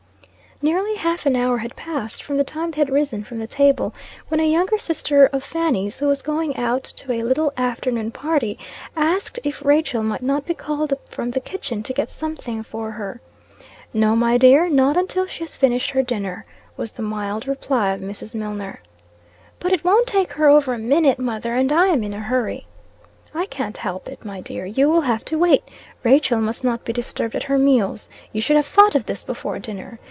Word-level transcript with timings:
Nearly 0.63 0.93
half 0.93 1.25
an 1.25 1.35
hour 1.35 1.57
had 1.57 1.75
passed 1.75 2.21
from 2.21 2.37
the 2.37 2.43
time 2.43 2.69
they 2.69 2.77
had 2.81 2.91
risen 2.91 3.23
from 3.23 3.39
the 3.39 3.47
table, 3.47 3.95
when 4.27 4.39
a 4.39 4.43
younger 4.43 4.77
sister 4.77 5.25
of 5.33 5.43
Fanny's, 5.43 5.97
who 5.97 6.05
was 6.07 6.21
going 6.21 6.55
out 6.55 6.83
to 6.97 7.11
a 7.11 7.23
little 7.23 7.51
afternoon 7.57 8.11
party, 8.11 8.59
asked 8.95 9.39
if 9.43 9.65
Rachael 9.65 10.03
might 10.03 10.21
not 10.21 10.45
be 10.45 10.53
called 10.53 10.93
up 10.93 11.09
from 11.09 11.31
the 11.31 11.39
kitchen 11.39 11.81
to 11.81 11.93
get 11.93 12.11
something 12.11 12.61
for 12.61 12.91
her. 12.91 13.21
"No, 13.91 14.15
my 14.15 14.37
dear, 14.37 14.69
not 14.69 14.95
until 14.97 15.25
she 15.25 15.39
has 15.43 15.57
finished 15.57 15.89
her 15.89 16.03
dinner," 16.03 16.45
was 16.77 16.91
the 16.91 17.01
mild 17.01 17.47
reply 17.47 17.93
of 17.93 17.99
Mrs. 18.01 18.35
Milnor. 18.35 18.81
"But 19.59 19.73
it 19.73 19.83
won't 19.83 20.05
take 20.05 20.33
her 20.33 20.47
over 20.47 20.75
a 20.75 20.77
minute, 20.77 21.17
mother, 21.17 21.55
and 21.55 21.71
I 21.71 21.87
am 21.87 22.03
in 22.03 22.13
a 22.13 22.19
hurry." 22.19 22.67
"I 23.33 23.47
can't 23.47 23.77
help 23.77 24.07
it, 24.07 24.23
my 24.23 24.41
dear. 24.41 24.67
You 24.67 24.89
will 24.89 25.01
have 25.01 25.25
to 25.25 25.39
wait. 25.39 25.63
Rachael 26.03 26.39
must 26.39 26.63
not 26.63 26.85
be 26.85 26.93
disturbed 26.93 27.35
at 27.35 27.43
her 27.49 27.57
meals. 27.57 28.09
You 28.31 28.41
should 28.41 28.57
have 28.57 28.67
thought 28.67 28.93
of 28.93 29.07
this 29.07 29.23
before, 29.23 29.57
dinner. 29.57 29.97